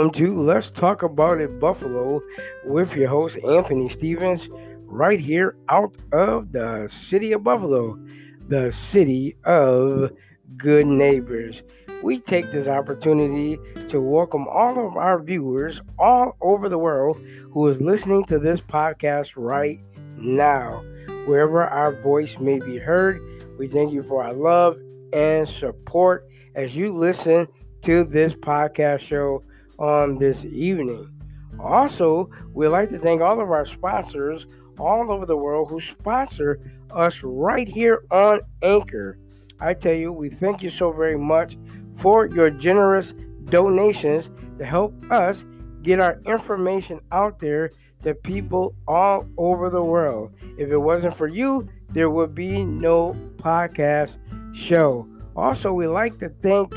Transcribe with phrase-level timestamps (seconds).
[0.00, 2.22] Welcome to Let's Talk About It Buffalo
[2.64, 4.48] with your host Anthony Stevens,
[4.86, 8.02] right here out of the city of Buffalo,
[8.48, 10.10] the city of
[10.56, 11.62] good neighbors.
[12.02, 13.58] We take this opportunity
[13.88, 17.20] to welcome all of our viewers all over the world
[17.52, 19.80] who is listening to this podcast right
[20.16, 20.82] now.
[21.26, 23.20] Wherever our voice may be heard,
[23.58, 24.78] we thank you for our love
[25.12, 27.46] and support as you listen
[27.82, 29.44] to this podcast show
[29.80, 31.10] on this evening.
[31.58, 34.46] Also, we'd like to thank all of our sponsors
[34.78, 39.18] all over the world who sponsor us right here on Anchor.
[39.58, 41.58] I tell you, we thank you so very much
[41.96, 43.12] for your generous
[43.46, 45.44] donations to help us
[45.82, 47.70] get our information out there
[48.02, 50.34] to people all over the world.
[50.56, 54.18] If it wasn't for you, there would be no podcast
[54.54, 55.06] show.
[55.36, 56.72] Also, we like to thank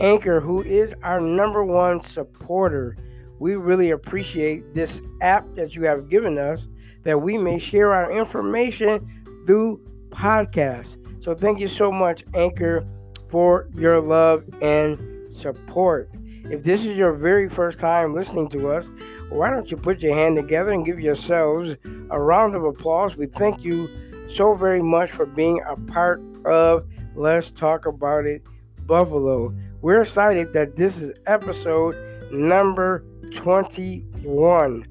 [0.00, 2.96] Anchor, who is our number one supporter.
[3.38, 6.68] We really appreciate this app that you have given us
[7.04, 9.80] that we may share our information through
[10.10, 10.96] podcasts.
[11.22, 12.86] So, thank you so much, Anchor,
[13.28, 16.10] for your love and support.
[16.50, 18.90] If this is your very first time listening to us,
[19.30, 21.76] why don't you put your hand together and give yourselves
[22.10, 23.16] a round of applause?
[23.16, 23.88] We thank you
[24.28, 28.42] so very much for being a part of Let's Talk About It
[28.86, 29.54] Buffalo.
[29.82, 31.94] We're excited that this is episode
[32.32, 34.86] number 21.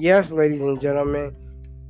[0.00, 1.36] Yes, ladies and gentlemen,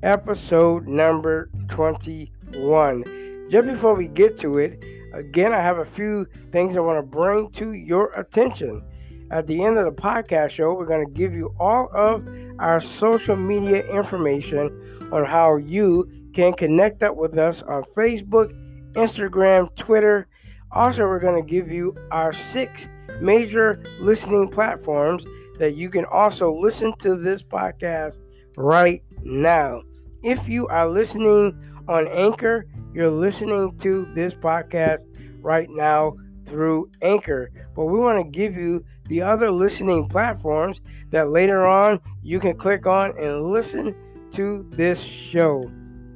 [0.03, 3.49] episode number 21.
[3.51, 7.03] Just before we get to it, again, I have a few things I want to
[7.03, 8.83] bring to your attention.
[9.31, 12.27] At the end of the podcast show, we're going to give you all of
[12.59, 18.53] our social media information on how you can connect up with us on Facebook,
[18.95, 20.27] Instagram, Twitter.
[20.75, 22.89] Also, we're going to give you our six
[23.21, 25.25] major listening platforms
[25.59, 28.19] that you can also listen to this podcast
[28.57, 29.83] right now.
[30.25, 31.57] If you are listening
[31.89, 34.99] on Anchor, you're listening to this podcast
[35.41, 37.51] right now through Anchor.
[37.77, 40.81] But we want to give you the other listening platforms
[41.11, 43.95] that later on you can click on and listen
[44.33, 45.71] to this show.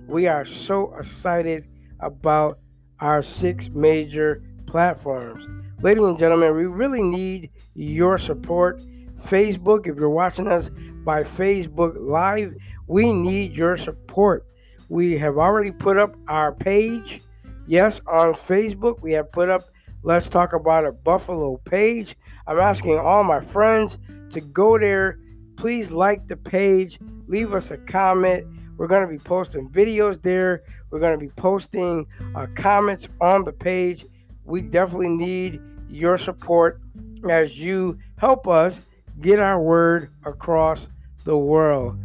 [0.08, 1.68] We are so excited
[2.00, 2.58] about
[3.00, 5.46] our six major platforms.
[5.80, 8.82] Ladies and gentlemen, we really need your support.
[9.24, 10.70] Facebook, if you're watching us
[11.04, 12.54] by Facebook Live,
[12.86, 14.46] we need your support.
[14.88, 17.22] We have already put up our page.
[17.66, 19.64] Yes, on Facebook, we have put up
[20.02, 22.16] Let's Talk About a Buffalo page.
[22.46, 23.98] I'm asking all my friends
[24.30, 25.18] to go there.
[25.56, 28.46] Please like the page, leave us a comment.
[28.78, 30.62] We're going to be posting videos there.
[30.90, 32.06] We're going to be posting
[32.36, 34.06] uh, comments on the page.
[34.48, 35.60] We definitely need
[35.90, 36.80] your support
[37.28, 38.80] as you help us
[39.20, 40.88] get our word across
[41.24, 41.98] the world.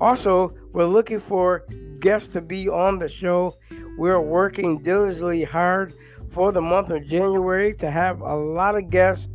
[0.00, 1.66] Also, we're looking for
[1.98, 3.56] guests to be on the show.
[3.96, 5.92] We're working diligently hard
[6.30, 9.26] for the month of January to have a lot of guests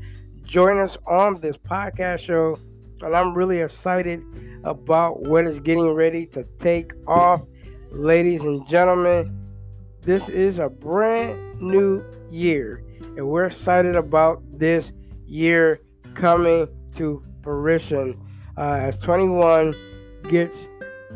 [0.44, 2.58] join us on this podcast show.
[3.02, 4.24] And I'm really excited
[4.64, 7.42] about what is getting ready to take off.
[7.92, 9.43] Ladies and gentlemen,
[10.04, 12.84] this is a brand new year,
[13.18, 14.92] and we're excited about this
[15.26, 15.80] year
[16.14, 18.20] coming to fruition.
[18.58, 19.76] Uh, as 21
[20.30, 20.68] gets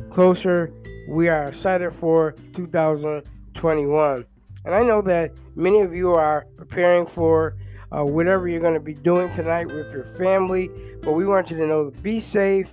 [0.10, 0.74] closer,
[1.08, 4.26] we are excited for 2021.
[4.66, 7.56] And I know that many of you are preparing for
[7.92, 10.70] uh, whatever you're going to be doing tonight with your family,
[11.02, 12.70] but we want you to know be safe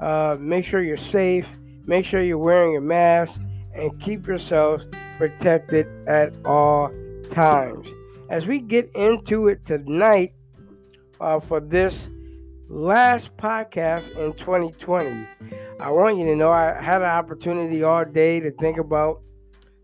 [0.00, 1.48] uh, make sure you're safe.
[1.86, 3.40] Make sure you're wearing your mask
[3.74, 4.86] and keep yourselves
[5.18, 6.92] protected at all
[7.30, 7.88] times.
[8.30, 10.32] As we get into it tonight
[11.20, 12.08] uh, for this
[12.68, 15.26] last podcast in 2020,
[15.80, 19.20] I want you to know I had an opportunity all day to think about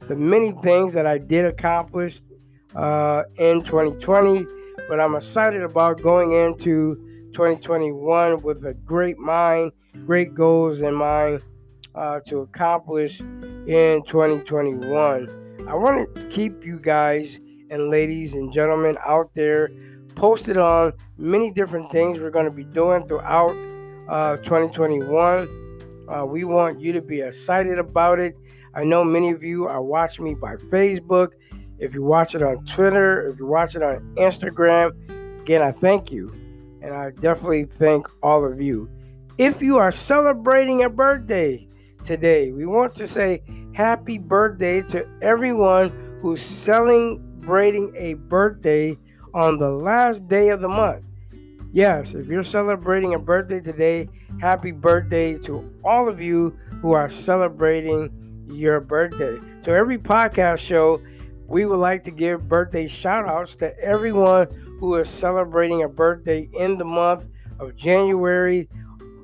[0.09, 2.23] the many things that I did accomplish
[2.75, 4.47] uh, in 2020,
[4.89, 6.97] but I'm excited about going into
[7.33, 9.73] 2021 with a great mind
[10.07, 11.43] great goals in mind
[11.95, 15.67] uh, to accomplish in 2021.
[15.69, 17.41] I want to keep you guys
[17.71, 19.71] and ladies and gentlemen out there
[20.15, 23.57] posted on many different things we're going to be doing throughout
[24.09, 25.49] uh, 2021.
[26.09, 28.37] Uh, we want you to be excited about it.
[28.75, 31.31] I know many of you are watching me by Facebook.
[31.79, 36.11] If you watch it on Twitter, if you watch it on Instagram, again, I thank
[36.11, 36.33] you.
[36.83, 38.91] And I definitely thank all of you.
[39.39, 41.67] If you are celebrating a birthday
[42.03, 43.43] today, we want to say
[43.73, 48.97] happy birthday to everyone who's celebrating a birthday
[49.35, 51.05] on the last day of the month.
[51.73, 54.09] Yes, if you're celebrating a birthday today,
[54.41, 58.11] happy birthday to all of you who are celebrating
[58.49, 59.39] your birthday.
[59.63, 61.01] So, every podcast show,
[61.47, 64.49] we would like to give birthday shout outs to everyone
[64.81, 67.27] who is celebrating a birthday in the month
[67.59, 68.69] of January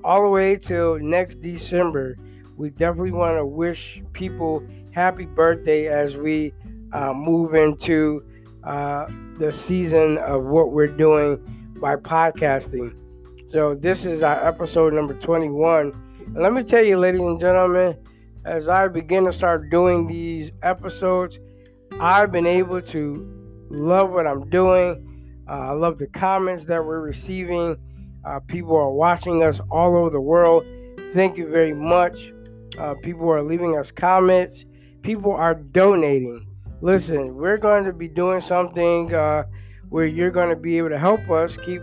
[0.04, 2.16] all the way till next December.
[2.56, 6.54] We definitely want to wish people happy birthday as we
[6.92, 8.24] uh, move into
[8.64, 9.06] uh,
[9.36, 11.36] the season of what we're doing
[11.78, 12.96] by podcasting.
[13.50, 15.92] So, this is our episode number 21.
[16.24, 17.98] And let me tell you, ladies and gentlemen,
[18.46, 21.38] as I begin to start doing these episodes,
[22.00, 25.44] I've been able to love what I'm doing.
[25.46, 27.76] Uh, I love the comments that we're receiving.
[28.24, 30.64] Uh, people are watching us all over the world.
[31.12, 32.32] Thank you very much.
[32.78, 34.64] Uh, people are leaving us comments.
[35.02, 36.46] People are donating.
[36.82, 39.44] Listen, we're going to be doing something uh,
[39.88, 41.80] where you're going to be able to help us keep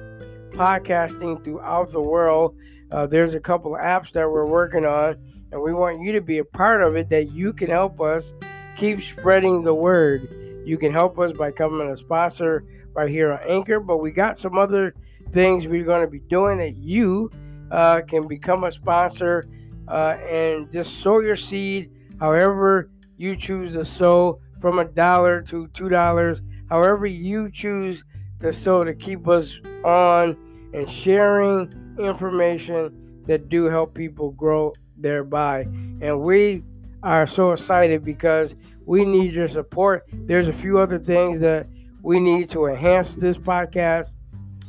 [0.51, 2.55] podcasting throughout the world.
[2.91, 5.17] Uh, there's a couple of apps that we're working on,
[5.51, 8.33] and we want you to be a part of it that you can help us
[8.75, 10.27] keep spreading the word.
[10.63, 12.63] You can help us by becoming a sponsor
[12.93, 14.93] right here on Anchor, but we got some other
[15.31, 17.31] things we're going to be doing that you
[17.71, 19.43] uh, can become a sponsor
[19.87, 25.67] uh, and just sow your seed however you choose to sow from a dollar to
[25.69, 28.03] two dollars however you choose
[28.39, 30.37] to sow to keep us on
[30.73, 35.61] and sharing information that do help people grow thereby.
[36.01, 36.63] And we
[37.03, 40.03] are so excited because we need your support.
[40.11, 41.67] There's a few other things that
[42.01, 44.07] we need to enhance this podcast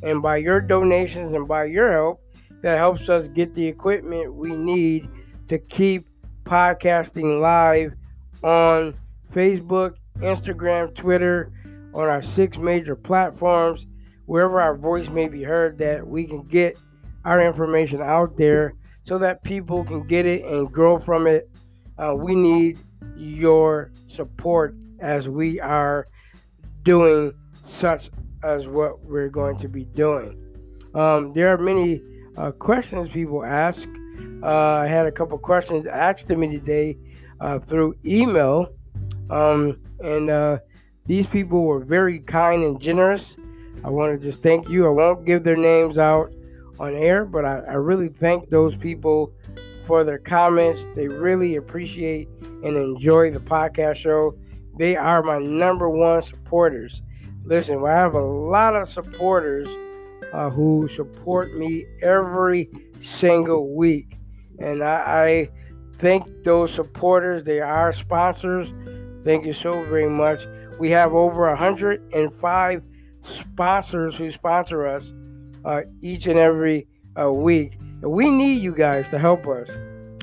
[0.03, 2.21] and by your donations and by your help,
[2.65, 5.07] that helps us get the equipment we need
[5.47, 6.09] to keep
[6.45, 7.93] podcasting live
[8.43, 8.95] on
[9.35, 11.53] Facebook, Instagram, Twitter,
[11.93, 13.87] on our six major platforms,
[14.25, 16.79] wherever our voice may be heard, that we can get
[17.27, 18.73] our information out there
[19.03, 21.51] so that people can get it and grow from it.
[21.99, 22.79] Uh, we need
[23.15, 26.07] your support as we are
[26.83, 27.31] doing
[27.63, 28.09] such
[28.43, 30.41] as what we're going to be doing.
[30.95, 32.01] Um, there are many
[32.37, 33.89] uh, questions people ask.
[34.43, 36.99] Uh, I had a couple questions asked to me today
[37.41, 38.69] uh, through email,
[39.31, 40.59] um, and uh,
[41.07, 43.37] these people were very kind and generous.
[43.85, 44.87] I want to just thank you.
[44.87, 46.33] I won't give their names out
[46.79, 49.33] on air, but I, I really thank those people
[49.87, 50.87] for their comments.
[50.95, 52.29] They really appreciate
[52.65, 54.37] and enjoy the podcast show.
[54.79, 57.03] They are my number one supporters.
[57.45, 59.69] Listen, I have a lot of supporters
[60.35, 62.69] uh, who support me every
[63.01, 64.19] single week.
[64.59, 65.49] And I, I
[65.97, 67.45] thank those supporters.
[67.45, 68.73] They are sponsors.
[69.25, 70.47] Thank you so very much.
[70.81, 72.83] We have over 105
[73.23, 75.15] sponsors who sponsor us
[75.65, 76.89] uh, each and every
[77.19, 77.79] uh, week.
[78.03, 79.71] And we need you guys to help us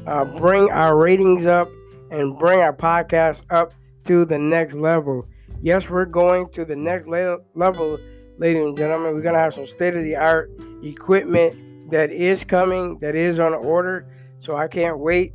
[0.08, 1.70] uh, bring our ratings up
[2.12, 3.74] and bring our podcast up
[4.04, 5.26] to the next level.
[5.62, 7.98] Yes, we're going to the next level,
[8.42, 9.14] ladies and gentlemen.
[9.14, 10.50] We're to have some state of the art
[10.82, 14.08] equipment that is coming, that is on order.
[14.40, 15.34] So I can't wait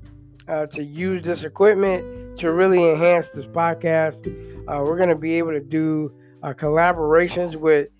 [0.48, 4.26] uh, to use this equipment to really enhance this podcast.
[4.66, 7.90] Uh, we're to be able to do uh, collaborations with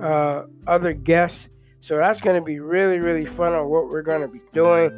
[0.00, 1.48] uh, other guests.
[1.80, 4.92] So that's to be really, really fun on what we're to be doing.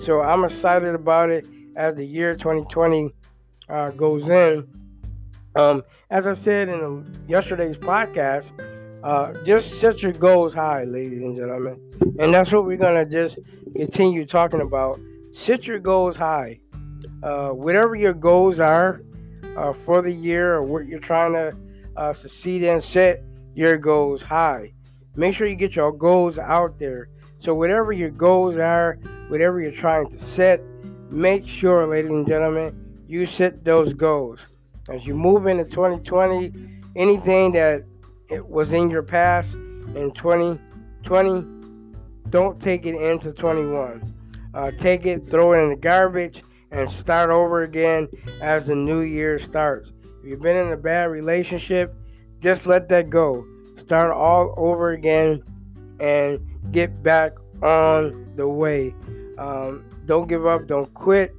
[0.00, 3.12] So I'm excited about it as the year 2020
[3.68, 4.66] uh, goes in.
[5.54, 8.50] Um, as I said in yesterday's podcast,
[9.04, 11.78] uh, just set your goals high, ladies and gentlemen.
[12.18, 13.38] And that's what we're going to just
[13.76, 14.98] continue talking about.
[15.32, 16.58] Set your goals high.
[17.22, 19.02] Uh, whatever your goals are
[19.56, 21.54] uh, for the year or what you're trying to
[21.96, 23.22] uh, succeed in, set
[23.54, 24.72] your goals high.
[25.16, 27.10] Make sure you get your goals out there.
[27.40, 30.62] So, whatever your goals are, whatever you're trying to set,
[31.10, 34.40] make sure, ladies and gentlemen, you set those goals.
[34.88, 36.52] As you move into 2020,
[36.96, 37.84] anything that
[38.30, 41.46] it was in your past in 2020,
[42.30, 44.14] don't take it into 21.
[44.54, 48.08] Uh, take it, throw it in the garbage, and start over again
[48.40, 49.92] as the new year starts.
[50.20, 51.94] If you've been in a bad relationship,
[52.40, 53.46] just let that go.
[53.76, 55.42] Start all over again
[56.00, 56.40] and
[56.70, 58.94] get back on the way.
[59.38, 61.34] Um, don't give up, don't quit.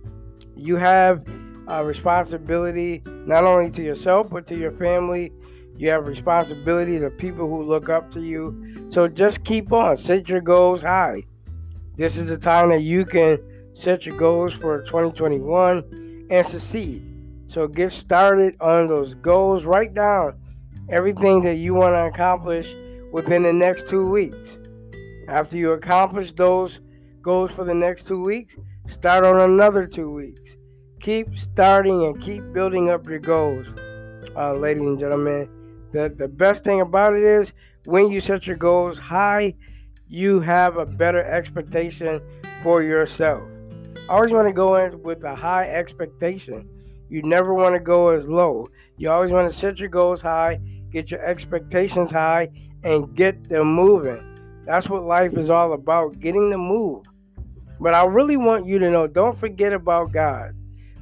[0.56, 1.26] You have
[1.68, 5.32] a responsibility not only to yourself but to your family.
[5.78, 8.88] You have responsibility to people who look up to you.
[8.90, 11.24] So just keep on, set your goals high.
[11.96, 13.40] This is the time that you can
[13.74, 17.04] set your goals for 2021 and succeed.
[17.48, 19.66] So get started on those goals.
[19.66, 20.40] Write down
[20.90, 22.74] everything that you want to accomplish
[23.12, 24.58] within the next two weeks.
[25.28, 26.82] After you accomplish those
[27.22, 28.56] goals for the next two weeks,
[28.88, 30.58] start on another two weeks.
[31.00, 33.68] Keep starting and keep building up your goals,
[34.36, 35.50] uh, ladies and gentlemen.
[35.96, 37.54] The, the best thing about it is
[37.86, 39.56] when you set your goals high,
[40.10, 42.22] you have a better expectation
[42.62, 43.42] for yourself.
[44.10, 46.68] I always want to go in with a high expectation.
[47.08, 48.68] You never want to go as low.
[48.98, 50.60] You always want to set your goals high,
[50.90, 52.50] get your expectations high,
[52.84, 54.22] and get them moving.
[54.66, 57.06] That's what life is all about getting the move.
[57.80, 60.56] But I really want you to know don't forget about God.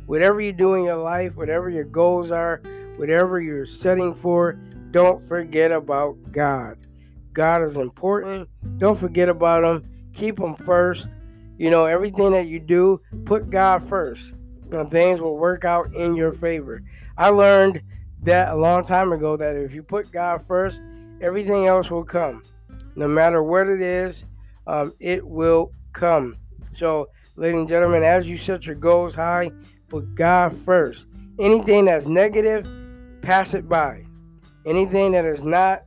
[0.05, 2.61] Whatever you do in your life, whatever your goals are,
[2.97, 4.59] whatever you're setting for,
[4.93, 6.77] don't forget about God.
[7.33, 8.47] God is important.
[8.77, 9.89] Don't forget about Him.
[10.13, 11.09] Keep Him first.
[11.57, 14.33] You know, everything that you do, put God first.
[14.71, 16.83] And things will work out in your favor.
[17.17, 17.81] I learned
[18.21, 20.79] that a long time ago that if you put God first,
[21.21, 22.43] everything else will come.
[22.95, 24.25] No matter what it is,
[24.67, 26.37] um, it will come.
[26.73, 29.51] So, ladies and gentlemen, as you set your goals high,
[29.89, 31.07] put God first.
[31.39, 32.67] Anything that's negative,
[33.23, 34.05] pass it by.
[34.65, 35.83] Anything that is not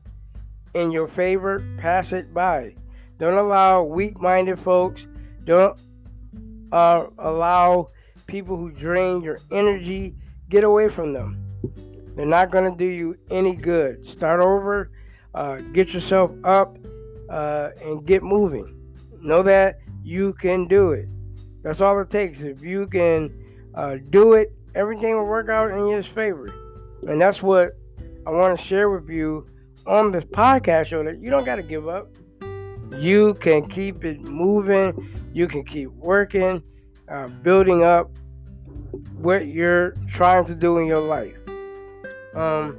[0.75, 2.75] in your favor, pass it by.
[3.19, 5.09] Don't allow weak minded folks,
[5.45, 5.79] don't
[6.73, 7.91] uh, allow
[8.27, 10.15] people who drain your energy,
[10.49, 11.43] get away from them.
[12.15, 14.05] They're not going to do you any good.
[14.07, 14.91] Start over,
[15.35, 16.79] uh, get yourself up,
[17.29, 18.75] uh, and get moving.
[19.21, 21.09] Know that you can do it.
[21.63, 22.41] That's all it takes.
[22.41, 23.33] If you can
[23.75, 26.53] uh, do it, everything will work out in your favor.
[27.09, 27.73] And that's what
[28.27, 29.47] I want to share with you
[29.87, 32.09] on this podcast show that you don't got to give up.
[32.99, 35.09] You can keep it moving.
[35.33, 36.61] You can keep working,
[37.09, 38.11] uh, building up
[39.15, 41.37] what you're trying to do in your life.
[42.35, 42.77] Um,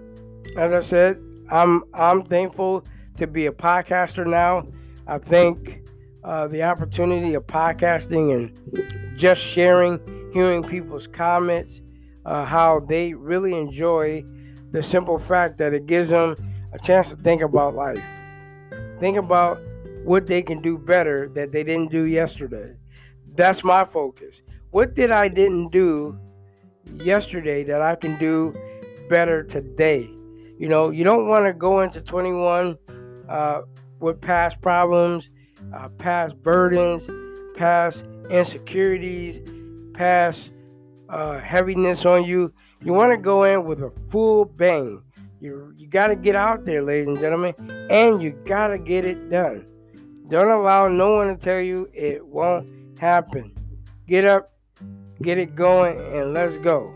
[0.58, 1.18] as I said,
[1.50, 2.84] I'm I'm thankful
[3.16, 4.68] to be a podcaster now.
[5.08, 5.82] I think
[6.26, 11.82] uh, the opportunity of podcasting and just sharing, hearing people's comments,
[12.26, 14.26] uh, how they really enjoy
[14.78, 16.36] the simple fact that it gives them
[16.72, 18.04] a chance to think about life.
[19.00, 19.60] Think about
[20.04, 22.76] what they can do better that they didn't do yesterday.
[23.34, 24.44] That's my focus.
[24.70, 26.20] What did I didn't do
[26.94, 28.54] yesterday that I can do
[29.10, 30.12] better today?
[30.60, 32.78] You know, you don't want to go into 21
[33.28, 33.62] uh,
[34.00, 35.32] with past problems,
[35.74, 37.10] uh, past burdens,
[37.56, 39.42] past insecurities,
[39.96, 40.52] past
[41.10, 42.54] uh, heaviness on you.
[42.84, 45.02] You want to go in with a full bang.
[45.40, 47.54] You you got to get out there, ladies and gentlemen,
[47.90, 49.66] and you got to get it done.
[50.28, 52.68] Don't allow no one to tell you it won't
[53.00, 53.54] happen.
[54.08, 54.52] Get up,
[55.22, 56.94] get it going, and let's go.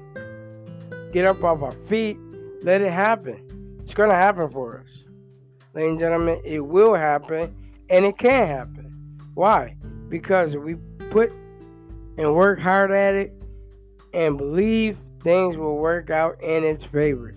[1.12, 2.18] Get up off our feet.
[2.64, 3.80] Let it happen.
[3.84, 5.04] It's going to happen for us.
[5.74, 7.56] Ladies and gentlemen, it will happen
[7.90, 9.20] and it can happen.
[9.34, 9.76] Why?
[10.10, 10.76] Because we
[11.10, 11.32] put
[12.18, 13.32] and work hard at it
[14.14, 17.36] and believe things will work out in its favor.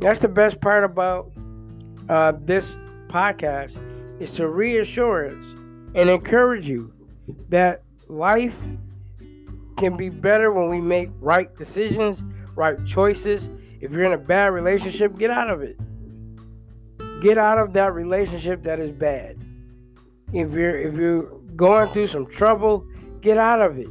[0.00, 1.32] That's the best part about
[2.08, 2.76] uh, this
[3.08, 3.78] podcast
[4.20, 5.54] is to reassure us
[5.94, 6.92] and encourage you
[7.48, 8.56] that life
[9.76, 12.22] can be better when we make right decisions,
[12.54, 13.50] right choices.
[13.80, 15.76] If you're in a bad relationship, get out of it.
[17.20, 19.36] Get out of that relationship that is bad.
[20.32, 21.22] If you're if you're
[21.56, 22.86] going through some trouble,
[23.20, 23.88] get out of it.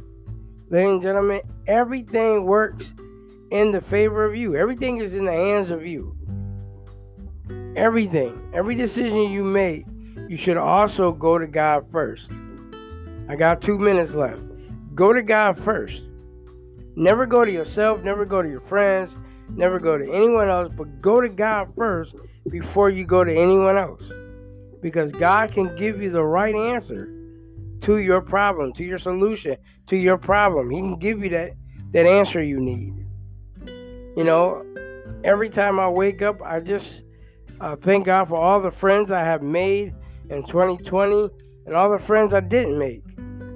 [0.70, 2.94] Ladies and gentlemen, everything works
[3.50, 4.56] in the favor of you.
[4.56, 6.16] Everything is in the hands of you.
[7.76, 9.86] Everything, every decision you make,
[10.28, 12.30] you should also go to God first.
[13.28, 14.42] I got two minutes left.
[14.94, 16.10] Go to God first.
[16.96, 19.16] Never go to yourself, never go to your friends,
[19.50, 22.16] never go to anyone else, but go to God first
[22.50, 24.10] before you go to anyone else.
[24.80, 27.14] Because God can give you the right answer
[27.80, 30.70] to your problem, to your solution, to your problem.
[30.70, 31.52] He can give you that,
[31.92, 32.94] that answer you need.
[34.18, 34.66] You know,
[35.22, 37.04] every time I wake up, I just
[37.60, 39.94] uh, thank God for all the friends I have made
[40.28, 41.28] in 2020
[41.66, 43.04] and all the friends I didn't make.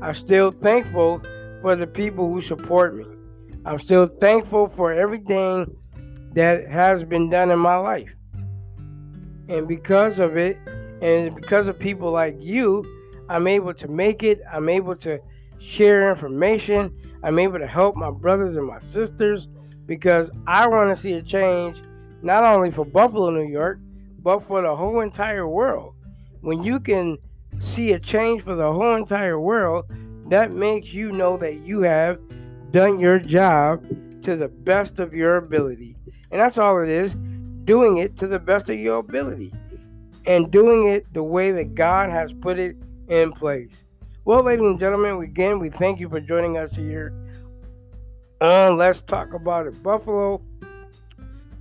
[0.01, 1.21] I'm still thankful
[1.63, 3.05] for the people who support me.
[3.65, 5.77] I'm still thankful for everything
[6.35, 8.15] that has been done in my life.
[9.49, 10.59] And because of it,
[11.01, 12.85] and because of people like you,
[13.29, 14.41] I'm able to make it.
[14.53, 15.19] I'm able to
[15.59, 16.97] share information.
[17.25, 19.49] I'm able to help my brothers and my sisters
[19.87, 21.83] because I want to see a change
[22.23, 23.79] not only for Buffalo, New York,
[24.23, 25.95] but for the whole entire world.
[26.41, 27.19] When you can
[27.59, 29.87] see a change for the whole entire world,
[30.29, 32.21] that makes you know that you have
[32.71, 33.85] done your job
[34.23, 35.97] to the best of your ability.
[36.31, 37.15] And that's all it is
[37.65, 39.53] doing it to the best of your ability
[40.27, 42.77] and doing it the way that God has put it
[43.09, 43.85] in place.
[44.25, 47.13] Well, ladies and gentlemen, again, we thank you for joining us here
[48.43, 50.43] on Let's Talk About It Buffalo,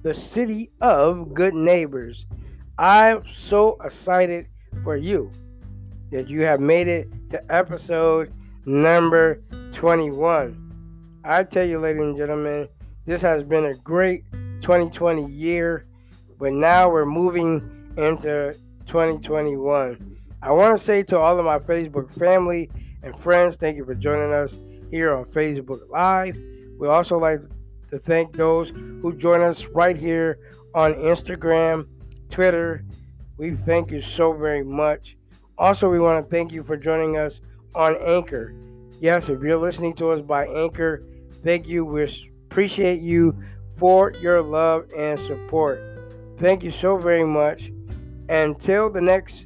[0.01, 2.25] the city of good neighbors.
[2.79, 4.47] I'm so excited
[4.83, 5.29] for you
[6.09, 8.33] that you have made it to episode
[8.65, 11.21] number 21.
[11.23, 12.67] I tell you, ladies and gentlemen,
[13.05, 14.23] this has been a great
[14.61, 15.85] 2020 year,
[16.39, 18.57] but now we're moving into
[18.87, 20.17] 2021.
[20.41, 22.71] I want to say to all of my Facebook family
[23.03, 24.57] and friends, thank you for joining us
[24.89, 26.35] here on Facebook Live.
[26.81, 27.41] We also like
[27.89, 30.39] to thank those who join us right here
[30.73, 31.87] on Instagram,
[32.31, 32.83] Twitter.
[33.37, 35.15] We thank you so very much.
[35.59, 37.41] Also, we want to thank you for joining us
[37.75, 38.55] on Anchor.
[38.99, 41.03] Yes, if you're listening to us by Anchor,
[41.43, 41.85] thank you.
[41.85, 42.07] We
[42.49, 43.39] appreciate you
[43.77, 45.79] for your love and support.
[46.37, 47.71] Thank you so very much.
[48.27, 49.45] Until the next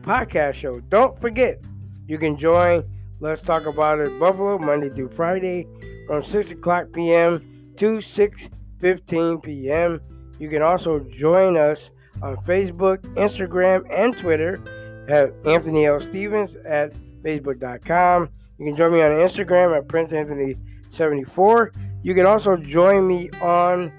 [0.00, 1.62] podcast show, don't forget
[2.06, 2.84] you can join
[3.20, 5.66] Let's Talk About It Buffalo Monday through Friday
[6.06, 7.72] from 6 o'clock p.m.
[7.76, 10.00] to 6:15 p.m.
[10.38, 11.90] You can also join us
[12.22, 14.60] on Facebook, Instagram, and Twitter
[15.08, 16.00] at Anthony L.
[16.00, 16.92] Stevens at
[17.22, 18.28] Facebook.com.
[18.58, 20.54] You can join me on Instagram at Prince Anthony
[20.90, 21.72] 74.
[22.02, 23.92] You can also join me on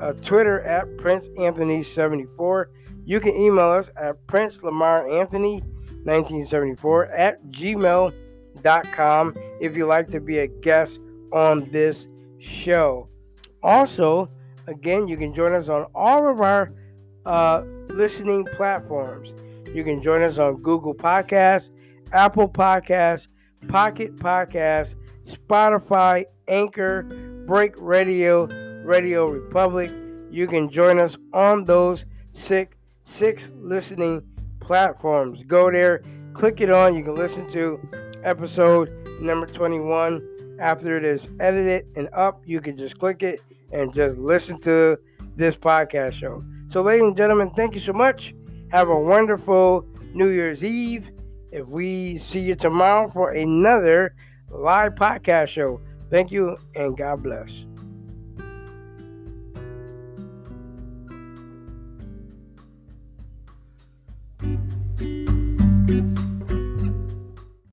[0.00, 2.70] uh, Twitter at Prince Anthony 74.
[3.04, 5.60] You can email us at Prince Lamar Anthony
[6.04, 11.00] 1974 at gmail.com if you'd like to be a guest
[11.32, 12.08] on this
[12.38, 13.08] show.
[13.62, 14.30] Also,
[14.66, 16.72] again, you can join us on all of our
[17.26, 19.32] uh, listening platforms.
[19.74, 21.70] You can join us on Google Podcasts,
[22.12, 23.28] Apple Podcasts,
[23.68, 24.94] Pocket Podcasts,
[25.26, 27.02] Spotify, Anchor,
[27.46, 28.46] Break Radio,
[28.84, 29.92] Radio Republic.
[30.30, 34.22] You can join us on those six six listening
[34.60, 35.42] platforms.
[35.46, 36.02] Go there,
[36.34, 36.94] click it on.
[36.94, 37.80] You can listen to
[38.22, 40.22] episode number 21
[40.58, 42.42] after it is edited and up.
[42.44, 43.40] You can just click it
[43.72, 44.98] and just listen to
[45.36, 46.44] this podcast show.
[46.68, 48.34] So, ladies and gentlemen, thank you so much.
[48.70, 51.10] Have a wonderful New Year's Eve.
[51.52, 54.14] If we see you tomorrow for another
[54.50, 57.67] live podcast show, thank you and God bless.